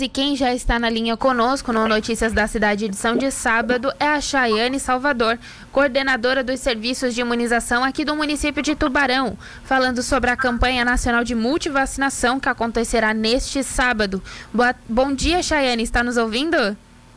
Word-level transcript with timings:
E 0.00 0.08
quem 0.08 0.36
já 0.36 0.54
está 0.54 0.78
na 0.78 0.88
linha 0.88 1.16
conosco 1.16 1.72
no 1.72 1.88
Notícias 1.88 2.32
da 2.32 2.46
Cidade 2.46 2.84
edição 2.84 3.16
de 3.16 3.32
sábado 3.32 3.92
é 3.98 4.06
a 4.06 4.20
Chayane 4.20 4.78
Salvador, 4.78 5.36
coordenadora 5.72 6.44
dos 6.44 6.60
serviços 6.60 7.16
de 7.16 7.20
imunização 7.20 7.82
aqui 7.82 8.04
do 8.04 8.14
município 8.14 8.62
de 8.62 8.76
Tubarão, 8.76 9.36
falando 9.64 10.00
sobre 10.00 10.30
a 10.30 10.36
campanha 10.36 10.84
nacional 10.84 11.24
de 11.24 11.34
multivacinação 11.34 12.38
que 12.38 12.48
acontecerá 12.48 13.12
neste 13.12 13.64
sábado. 13.64 14.22
Boa, 14.54 14.72
bom 14.88 15.12
dia, 15.12 15.42
Chayane, 15.42 15.82
está 15.82 16.04
nos 16.04 16.16
ouvindo? 16.16 16.76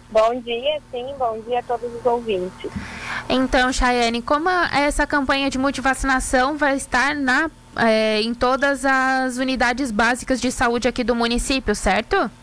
Bom 0.09 0.41
dia, 0.41 0.81
sim, 0.89 1.05
bom 1.19 1.39
dia 1.47 1.59
a 1.59 1.61
todos 1.63 1.87
os 1.93 2.03
ouvintes. 2.03 2.71
Então, 3.29 3.71
Chayane, 3.71 4.23
como 4.23 4.49
essa 4.49 5.05
campanha 5.05 5.51
de 5.51 5.59
multivacinação 5.59 6.57
vai 6.57 6.77
estar 6.77 7.13
na, 7.13 7.47
é, 7.75 8.19
em 8.21 8.33
todas 8.33 8.83
as 8.83 9.37
unidades 9.37 9.91
básicas 9.91 10.41
de 10.41 10.51
saúde 10.51 10.87
aqui 10.87 11.03
do 11.03 11.13
município, 11.13 11.75
certo? 11.75 12.40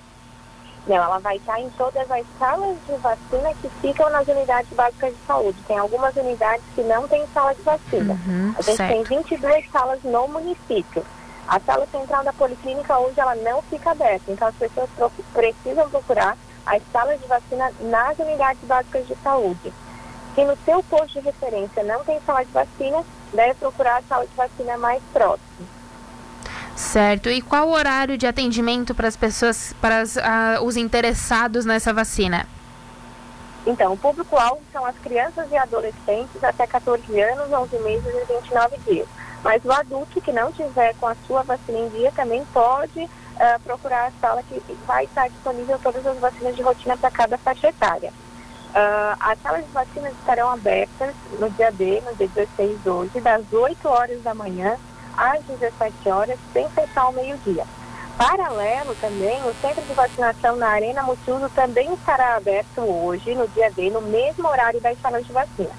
Não, 0.89 0.97
ela 0.97 1.19
vai 1.19 1.37
estar 1.37 1.61
em 1.61 1.69
todas 1.71 2.11
as 2.11 2.25
salas 2.39 2.77
de 2.87 2.97
vacina 2.97 3.53
que 3.61 3.69
ficam 3.81 4.09
nas 4.09 4.27
unidades 4.27 4.73
básicas 4.73 5.13
de 5.13 5.27
saúde. 5.27 5.63
Tem 5.69 5.77
algumas 5.77 6.17
unidades 6.17 6.65
que 6.75 6.83
não 6.83 7.07
têm 7.07 7.27
sala 7.35 7.55
de 7.55 7.61
vacina. 7.61 8.19
Uhum, 8.27 8.55
a 8.57 8.63
gente 8.63 8.77
certo. 8.77 8.93
tem 8.93 9.03
22 9.03 9.71
salas 9.71 10.03
no 10.03 10.27
município. 10.29 11.05
A 11.47 11.61
sala 11.61 11.87
central 11.87 12.25
da 12.25 12.33
policlínica 12.33 12.99
hoje 12.99 13.21
ela 13.21 13.35
não 13.35 13.61
fica 13.63 13.91
aberta, 13.91 14.31
então 14.31 14.49
as 14.49 14.55
pessoas 14.55 14.89
precisam 15.33 15.89
procurar 15.91 16.37
as 16.65 16.83
salas 16.91 17.21
de 17.21 17.27
vacina 17.27 17.71
nas 17.81 18.19
unidades 18.19 18.63
básicas 18.65 19.07
de 19.07 19.15
saúde. 19.17 19.73
Se 20.35 20.45
no 20.45 20.57
seu 20.65 20.83
posto 20.85 21.21
de 21.21 21.27
referência 21.27 21.83
não 21.85 22.05
tem 22.05 22.21
sala 22.25 22.45
de 22.45 22.53
vacina, 22.53 23.05
deve 23.33 23.55
procurar 23.55 23.99
a 23.99 24.03
sala 24.03 24.27
de 24.27 24.35
vacina 24.35 24.79
mais 24.79 25.03
próxima. 25.13 25.78
Certo. 26.79 27.29
E 27.29 27.43
qual 27.43 27.67
o 27.67 27.73
horário 27.73 28.17
de 28.17 28.25
atendimento 28.25 28.95
para 28.95 29.09
as 29.09 29.17
pessoas, 29.17 29.75
para 29.81 29.99
as, 29.99 30.15
uh, 30.15 30.63
os 30.63 30.77
interessados 30.77 31.65
nessa 31.65 31.93
vacina? 31.93 32.47
Então, 33.67 33.95
o 33.95 33.97
público-alvo 33.97 34.63
são 34.73 34.87
as 34.87 34.97
crianças 34.99 35.51
e 35.51 35.57
adolescentes 35.57 36.43
até 36.43 36.69
14 36.69 37.21
anos, 37.21 37.53
11 37.53 37.79
meses 37.81 38.07
e 38.07 38.33
29 38.33 38.79
dias. 38.87 39.09
Mas 39.43 39.65
o 39.65 39.73
adulto 39.73 40.21
que 40.21 40.31
não 40.31 40.53
tiver 40.53 40.95
com 41.01 41.09
a 41.09 41.17
sua 41.27 41.43
vacina 41.43 41.79
em 41.79 41.89
dia 41.89 42.13
também 42.13 42.45
pode 42.55 43.01
uh, 43.01 43.61
procurar 43.65 44.07
a 44.07 44.13
sala 44.21 44.45
que 44.45 44.63
vai 44.87 45.05
estar 45.05 45.29
disponível 45.29 45.81
todas 45.83 46.07
as 46.07 46.19
vacinas 46.19 46.55
de 46.55 46.63
rotina 46.63 46.97
para 46.97 47.11
cada 47.11 47.37
faixa 47.39 47.71
etária. 47.71 48.13
Uh, 48.69 49.17
as 49.19 49.43
salas 49.43 49.65
de 49.65 49.73
vacinas 49.73 50.13
estarão 50.13 50.49
abertas 50.49 51.13
no 51.41 51.51
dia 51.51 51.73
D, 51.73 52.01
no 52.03 52.15
dia 52.15 52.29
16 52.29 52.85
de 52.85 52.89
hoje, 52.89 53.21
das 53.21 53.53
8 53.53 53.89
horas 53.89 54.23
da 54.23 54.33
manhã 54.33 54.77
às 55.19 55.43
17 55.45 56.09
horas, 56.09 56.39
sem 56.53 56.69
fechar 56.71 57.03
ao 57.03 57.13
meio-dia. 57.13 57.65
Paralelo 58.17 58.95
também, 59.01 59.39
o 59.43 59.55
centro 59.61 59.83
de 59.83 59.93
vacinação 59.93 60.57
na 60.57 60.69
Arena 60.69 61.03
Multiuso 61.03 61.49
também 61.51 61.93
estará 61.95 62.37
aberto 62.37 62.81
hoje, 62.81 63.35
no 63.35 63.47
dia 63.49 63.71
D, 63.71 63.91
no 63.91 64.01
mesmo 64.01 64.49
horário 64.49 64.81
das 64.81 65.01
salas 65.01 65.27
de 65.27 65.33
vacina. 65.33 65.71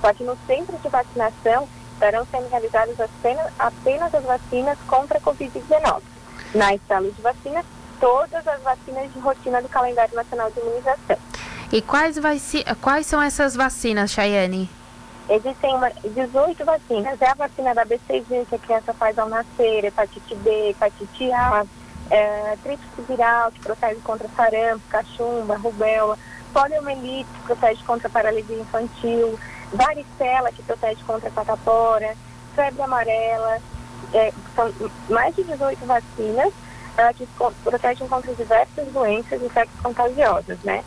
Só 0.00 0.12
que 0.12 0.24
no 0.24 0.36
centro 0.46 0.76
de 0.76 0.88
vacinação 0.88 1.68
estarão 1.94 2.26
sendo 2.30 2.48
realizadas 2.50 3.00
apenas, 3.00 3.52
apenas 3.58 4.14
as 4.14 4.24
vacinas 4.24 4.78
contra 4.86 5.18
a 5.18 5.20
Covid-19. 5.20 6.02
Nas 6.54 6.80
salas 6.86 7.16
de 7.16 7.22
vacina, 7.22 7.64
todas 7.98 8.46
as 8.46 8.60
vacinas 8.62 9.12
de 9.12 9.18
rotina 9.18 9.62
do 9.62 9.68
calendário 9.68 10.14
nacional 10.14 10.50
de 10.50 10.60
imunização. 10.60 11.16
E 11.72 11.82
quais, 11.82 12.16
quais 12.80 13.06
são 13.06 13.20
essas 13.20 13.56
vacinas, 13.56 14.10
Chayane? 14.10 14.68
Existem 15.28 15.74
uma, 15.74 15.90
18 15.90 16.64
vacinas. 16.64 17.20
É 17.20 17.28
a 17.28 17.34
vacina 17.34 17.74
da 17.74 17.84
BCG, 17.84 18.46
que 18.48 18.54
a 18.54 18.58
criança 18.58 18.94
faz 18.94 19.18
ao 19.18 19.28
nascer, 19.28 19.84
hepatite 19.84 20.34
B, 20.36 20.70
hepatite 20.70 21.32
A, 21.32 21.66
é, 22.10 22.56
tríplice 22.62 23.02
viral, 23.08 23.50
que 23.50 23.60
protege 23.60 24.00
contra 24.02 24.28
sarampo, 24.28 24.84
cachumba, 24.88 25.56
rubéola, 25.56 26.16
poliomielite, 26.52 27.28
que 27.30 27.46
protege 27.46 27.82
contra 27.84 28.08
paralisia 28.08 28.56
infantil, 28.56 29.38
varicela, 29.72 30.52
que 30.52 30.62
protege 30.62 31.02
contra 31.04 31.30
catapora, 31.30 32.14
febre 32.54 32.82
amarela. 32.82 33.58
É, 34.14 34.32
são 34.54 34.72
mais 35.08 35.34
de 35.34 35.42
18 35.42 35.84
vacinas 35.84 36.52
é, 36.96 37.12
que 37.12 37.26
protegem 37.64 38.06
contra 38.06 38.32
diversas 38.32 38.86
doenças 38.92 39.42
e 39.42 39.44
infecções 39.44 39.82
contagiosas, 39.82 40.58
né? 40.62 40.84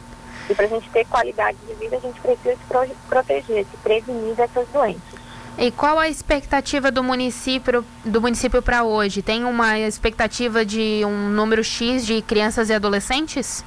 E 0.50 0.56
para 0.56 0.66
a 0.66 0.70
gente 0.70 0.90
ter 0.90 1.06
qualidade 1.06 1.58
de 1.68 1.74
vida, 1.76 1.98
a 1.98 2.00
gente 2.00 2.20
precisa 2.20 2.56
se 2.56 2.66
pro 2.68 2.88
proteger, 3.08 3.66
se 3.66 3.78
prevenir 3.78 4.36
dessas 4.36 4.68
doenças. 4.70 5.20
E 5.58 5.72
qual 5.72 6.00
a 6.00 6.08
expectativa 6.08 6.90
do 6.90 7.04
município 7.04 7.86
do 8.06 8.22
município 8.22 8.62
para 8.62 8.84
hoje? 8.84 9.22
Tem 9.22 9.44
uma 9.44 9.78
expectativa 9.78 10.66
de 10.66 11.04
um 11.06 11.30
número 11.30 11.64
X 11.64 12.06
de 12.06 12.22
crianças 12.22 12.70
e 12.70 12.74
adolescentes? 12.74 13.64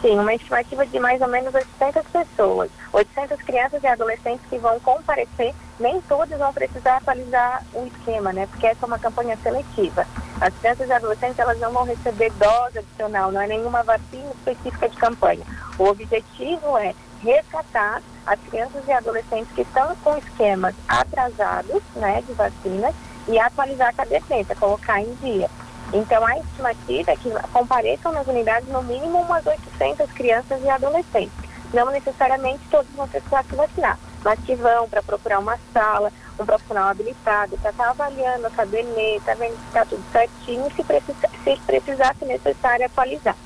Sim, 0.00 0.18
uma 0.18 0.34
estimativa 0.34 0.84
de 0.84 0.98
mais 0.98 1.20
ou 1.20 1.28
menos 1.28 1.54
800 1.54 2.02
pessoas. 2.06 2.70
800 2.92 3.40
crianças 3.42 3.82
e 3.82 3.86
adolescentes 3.86 4.44
que 4.50 4.58
vão 4.58 4.78
comparecer, 4.80 5.54
nem 5.78 6.00
todos 6.02 6.36
vão 6.36 6.52
precisar 6.52 6.96
atualizar 6.96 7.64
o 7.72 7.86
esquema, 7.86 8.32
né? 8.32 8.46
Porque 8.46 8.66
essa 8.66 8.84
é 8.84 8.86
uma 8.86 8.98
campanha 8.98 9.36
seletiva. 9.42 10.06
As 10.40 10.52
crianças 10.54 10.88
e 10.88 10.92
adolescentes, 10.92 11.38
elas 11.38 11.58
não 11.60 11.72
vão 11.72 11.84
receber 11.84 12.32
dose 12.32 12.78
adicional, 12.78 13.30
não 13.30 13.40
é 13.40 13.46
nenhuma 13.46 13.84
vacina 13.84 14.30
específica 14.34 14.88
de 14.88 14.96
campanha. 14.96 15.44
O 15.78 15.84
objetivo 15.84 16.76
é 16.78 16.94
resgatar 17.22 18.02
as 18.26 18.38
crianças 18.40 18.82
e 18.86 18.92
adolescentes 18.92 19.52
que 19.54 19.62
estão 19.62 19.94
com 19.96 20.16
esquemas 20.16 20.74
atrasados, 20.88 21.82
né, 21.96 22.22
de 22.22 22.32
vacinas 22.32 22.94
e 23.28 23.38
atualizar 23.38 23.88
a 23.88 23.92
caderneta, 23.92 24.54
colocar 24.54 25.00
em 25.00 25.14
dia. 25.16 25.48
Então, 25.92 26.24
a 26.26 26.38
estimativa 26.38 27.10
é 27.10 27.16
que 27.16 27.30
compareçam 27.52 28.12
nas 28.12 28.26
unidades 28.26 28.68
no 28.68 28.82
mínimo 28.82 29.20
umas 29.20 29.44
800 29.44 30.10
crianças 30.12 30.62
e 30.62 30.68
adolescentes. 30.68 31.32
Não 31.72 31.90
necessariamente 31.90 32.60
todos 32.70 32.90
vão 32.94 33.08
precisar 33.08 33.44
se 33.44 33.54
vacinar, 33.54 33.98
mas 34.24 34.38
que 34.40 34.54
vão 34.54 34.88
para 34.88 35.02
procurar 35.02 35.38
uma 35.38 35.58
sala, 35.72 36.12
um 36.38 36.46
profissional 36.46 36.88
habilitado, 36.88 37.56
para 37.58 37.70
estar 37.70 37.84
tá 37.84 37.90
avaliando 37.90 38.46
a 38.46 38.50
caderneta, 38.50 39.34
vendo 39.34 39.56
se 39.56 39.66
está 39.66 39.84
tudo 39.84 40.02
certinho 40.12 40.70
se, 40.74 40.84
precisa, 40.84 41.28
se 41.44 41.56
precisar, 41.66 42.14
se 42.18 42.24
necessário, 42.24 42.86
atualizar. 42.86 43.36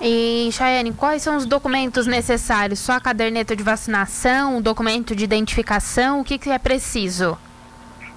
E, 0.00 0.50
Chayane, 0.52 0.92
quais 0.92 1.22
são 1.22 1.36
os 1.36 1.46
documentos 1.46 2.06
necessários? 2.06 2.78
Só 2.78 2.92
a 2.92 3.00
caderneta 3.00 3.56
de 3.56 3.62
vacinação, 3.62 4.58
o 4.58 4.62
documento 4.62 5.16
de 5.16 5.24
identificação, 5.24 6.20
o 6.20 6.24
que, 6.24 6.38
que 6.38 6.50
é 6.50 6.58
preciso? 6.58 7.38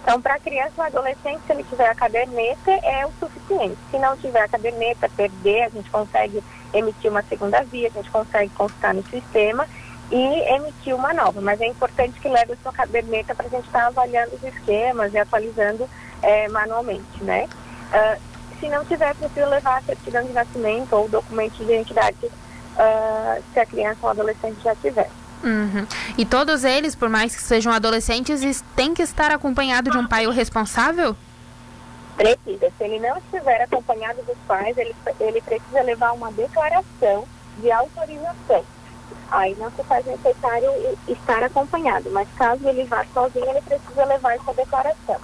Então, 0.03 0.22
para 0.22 0.39
criança 0.39 0.73
ou 0.78 0.84
adolescente, 0.84 1.41
se 1.45 1.53
ele 1.53 1.63
tiver 1.63 1.88
a 1.88 1.95
caderneta, 1.95 2.72
é 2.72 3.06
o 3.06 3.12
suficiente. 3.19 3.78
Se 3.91 3.97
não 4.00 4.18
tiver 4.18 4.41
a 4.41 4.47
caderneta, 4.47 5.09
perder, 5.16 5.63
a 5.63 5.69
gente 5.69 5.89
consegue 5.89 6.44
emitir 6.73 7.12
uma 7.12 7.22
segunda 7.23 7.63
via, 7.63 7.88
a 7.88 7.91
gente 7.91 8.09
consegue 8.09 8.51
consultar 8.53 8.94
no 8.94 9.03
sistema 9.07 9.68
e 10.12 10.56
emitir 10.56 10.95
uma 10.95 11.13
nova. 11.13 11.39
Mas 11.41 11.62
é 11.62 11.68
importante 11.68 12.19
que 12.19 12.28
leve 12.28 12.53
a 12.53 12.57
sua 12.57 12.73
caderneta 12.73 13.35
para 13.35 13.45
a 13.45 13.50
gente 13.50 13.66
estar 13.66 13.81
tá 13.81 13.88
avaliando 13.88 14.35
os 14.35 14.44
esquemas 14.44 15.13
e 15.13 15.18
atualizando 15.18 15.88
é, 16.22 16.47
manualmente, 16.50 17.23
né? 17.23 17.47
Uh, 17.91 18.28
se 18.59 18.69
não 18.69 18.85
tiver, 18.85 19.15
precisa 19.15 19.47
levar 19.47 19.77
a 19.77 19.81
certidão 19.81 20.23
de 20.23 20.33
nascimento 20.33 20.93
ou 20.93 21.09
documento 21.09 21.53
de 21.57 21.63
identidade 21.63 22.25
uh, 22.25 23.43
se 23.53 23.59
a 23.59 23.65
criança 23.65 23.99
ou 24.03 24.09
adolescente 24.09 24.61
já 24.63 24.75
tiver. 24.75 25.09
Uhum. 25.43 25.87
E 26.17 26.25
todos 26.25 26.63
eles, 26.63 26.95
por 26.95 27.09
mais 27.09 27.35
que 27.35 27.41
sejam 27.41 27.71
adolescentes, 27.71 28.63
têm 28.75 28.93
que 28.93 29.01
estar 29.01 29.31
acompanhado 29.31 29.89
de 29.89 29.97
um 29.97 30.07
pai 30.07 30.27
ou 30.27 30.33
responsável? 30.33 31.15
Precisa. 32.17 32.71
Se 32.77 32.83
ele 32.83 32.99
não 32.99 33.17
estiver 33.17 33.61
acompanhado 33.61 34.21
dos 34.23 34.37
pais, 34.45 34.77
ele, 34.77 34.93
ele 35.19 35.41
precisa 35.41 35.81
levar 35.81 36.11
uma 36.11 36.31
declaração 36.31 37.25
de 37.57 37.71
autorização. 37.71 38.65
Aí 39.31 39.55
não 39.55 39.71
se 39.71 39.83
faz 39.83 40.05
necessário 40.05 40.69
estar 41.07 41.43
acompanhado, 41.43 42.09
mas 42.11 42.27
caso 42.35 42.67
ele 42.67 42.83
vá 42.85 43.05
sozinho, 43.13 43.49
ele 43.49 43.61
precisa 43.61 44.05
levar 44.05 44.35
essa 44.35 44.53
declaração. 44.53 45.17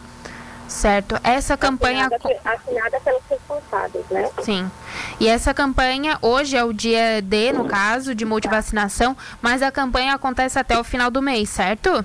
Certo. 0.68 1.20
Essa 1.24 1.56
campanha. 1.56 2.08
Assinada, 2.08 2.42
assinada 2.44 3.00
pelos 3.02 3.22
responsáveis, 3.30 4.06
né? 4.10 4.30
Sim. 4.42 4.72
E 5.20 5.28
essa 5.28 5.54
campanha, 5.54 6.18
hoje 6.22 6.58
é 6.58 6.64
o 6.64 6.74
dia 6.74 7.22
D, 7.22 7.54
no 7.54 7.66
caso, 7.66 8.16
de 8.16 8.26
multivacinação, 8.26 9.16
mas 9.42 9.62
a 9.62 9.72
campanha 9.72 10.16
acontece 10.16 10.58
até 10.58 10.78
o 10.78 10.84
final 10.84 11.12
do 11.12 11.22
mês, 11.22 11.50
certo? 11.50 12.04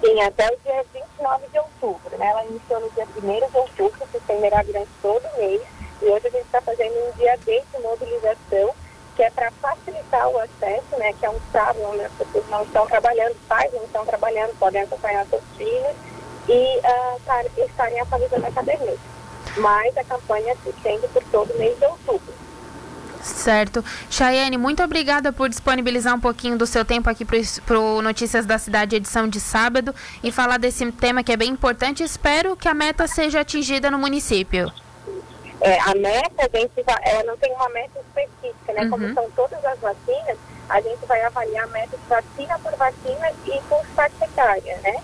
Sim, 0.00 0.20
até 0.22 0.46
o 0.46 0.56
dia 0.64 0.84
29 0.92 1.46
de 1.52 1.58
outubro. 1.58 2.18
Né? 2.18 2.26
Ela 2.26 2.44
iniciou 2.46 2.80
no 2.80 2.90
dia 2.90 3.06
1 3.16 3.50
de 3.50 3.56
outubro, 3.56 4.08
se 4.10 4.16
estenderá 4.16 4.62
durante 4.62 4.90
todo 5.00 5.22
o 5.24 5.38
mês. 5.38 5.62
E 6.00 6.06
hoje 6.06 6.26
a 6.26 6.30
gente 6.30 6.46
está 6.46 6.60
fazendo 6.60 6.92
um 6.92 7.12
dia 7.16 7.36
D 7.44 7.62
de 7.72 7.82
mobilização, 7.82 8.74
que 9.14 9.22
é 9.22 9.30
para 9.30 9.50
facilitar 9.52 10.26
o 10.28 10.38
acesso, 10.38 10.98
né? 10.98 11.12
Que 11.12 11.26
é 11.26 11.30
um 11.30 11.38
sábado 11.52 11.78
onde 11.84 12.02
as 12.02 12.12
pessoas 12.12 12.48
não 12.48 12.62
estão 12.62 12.86
trabalhando, 12.86 13.36
pais 13.46 13.72
não 13.72 13.84
estão 13.84 14.04
trabalhando, 14.04 14.58
podem 14.58 14.82
acompanhar 14.82 15.26
seus 15.26 15.44
filhos 15.56 16.11
e 16.48 16.78
uh, 16.78 17.64
estarem 17.64 18.00
atualizando 18.00 18.46
a 18.46 18.50
caderneta. 18.50 19.12
Mas 19.56 19.96
a 19.96 20.04
campanha 20.04 20.56
se 20.62 20.70
estende 20.70 21.06
por 21.08 21.22
todo 21.24 21.52
o 21.52 21.58
mês 21.58 21.78
de 21.78 21.84
outubro. 21.84 22.32
Certo. 23.22 23.84
Chayane, 24.10 24.56
muito 24.56 24.82
obrigada 24.82 25.32
por 25.32 25.48
disponibilizar 25.48 26.14
um 26.14 26.20
pouquinho 26.20 26.58
do 26.58 26.66
seu 26.66 26.84
tempo 26.84 27.08
aqui 27.08 27.24
para 27.24 27.78
o 27.78 28.02
Notícias 28.02 28.44
da 28.44 28.58
Cidade, 28.58 28.96
edição 28.96 29.28
de 29.28 29.38
sábado, 29.38 29.94
e 30.22 30.32
falar 30.32 30.58
desse 30.58 30.90
tema 30.92 31.22
que 31.22 31.32
é 31.32 31.36
bem 31.36 31.50
importante. 31.50 32.02
Espero 32.02 32.56
que 32.56 32.68
a 32.68 32.74
meta 32.74 33.06
seja 33.06 33.40
atingida 33.40 33.90
no 33.90 33.98
município. 33.98 34.72
É, 35.60 35.78
a 35.80 35.94
meta, 35.94 36.50
a 36.52 36.58
gente 36.58 36.82
vai, 36.82 36.96
ela 37.04 37.22
não 37.22 37.36
tem 37.36 37.52
uma 37.52 37.68
meta 37.68 38.00
específica, 38.00 38.72
né? 38.72 38.82
Uhum. 38.82 38.90
Como 38.90 39.14
são 39.14 39.30
todas 39.30 39.64
as 39.64 39.78
vacinas, 39.78 40.36
a 40.68 40.80
gente 40.80 41.06
vai 41.06 41.22
avaliar 41.22 41.64
a 41.64 41.68
meta 41.68 41.96
de 41.96 42.08
vacina 42.08 42.58
por 42.58 42.74
vacina 42.76 43.30
e 43.46 43.60
por 43.68 43.86
faixa 43.94 44.24
etária, 44.24 44.76
né? 44.82 45.00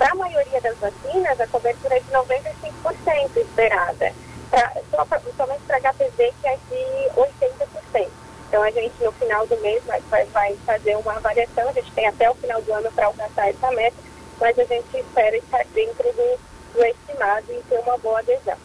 Para 0.00 0.12
a 0.12 0.14
maioria 0.14 0.58
das 0.62 0.78
vacinas, 0.78 1.38
a 1.38 1.46
cobertura 1.46 1.94
é 1.94 2.00
de 2.00 2.10
95% 2.10 3.36
esperada. 3.36 4.14
Pra, 4.48 4.72
só 4.90 5.04
pra, 5.04 5.20
somente 5.36 5.60
para 5.66 5.78
HPV, 5.78 6.32
que 6.40 6.48
é 6.48 6.56
de 6.70 7.10
80%. 7.20 8.08
Então, 8.48 8.62
a 8.62 8.70
gente, 8.70 8.94
no 9.04 9.12
final 9.12 9.46
do 9.46 9.58
mês, 9.58 9.84
vai, 9.84 10.00
vai 10.32 10.56
fazer 10.64 10.96
uma 10.96 11.16
avaliação. 11.16 11.68
A 11.68 11.72
gente 11.72 11.92
tem 11.92 12.06
até 12.06 12.30
o 12.30 12.34
final 12.34 12.62
do 12.62 12.72
ano 12.72 12.90
para 12.92 13.08
alcançar 13.08 13.50
essa 13.50 13.70
meta, 13.72 13.96
mas 14.40 14.58
a 14.58 14.64
gente 14.64 14.96
espera 14.96 15.36
estar 15.36 15.66
dentro 15.74 16.10
do, 16.14 16.38
do 16.72 16.82
estimado 16.82 17.52
e 17.52 17.62
ter 17.68 17.78
uma 17.80 17.98
boa 17.98 18.20
adesão. 18.20 18.56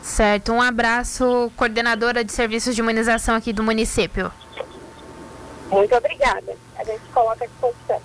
Certo. 0.00 0.50
Um 0.50 0.62
abraço, 0.62 1.52
coordenadora 1.58 2.24
de 2.24 2.32
serviços 2.32 2.74
de 2.74 2.80
imunização 2.80 3.34
aqui 3.34 3.52
do 3.52 3.62
município. 3.62 4.32
Muito 5.68 5.94
obrigada. 5.94 6.56
A 6.78 6.84
gente 6.84 7.02
coloca 7.12 7.44
à 7.44 7.46
disposição. 7.46 8.00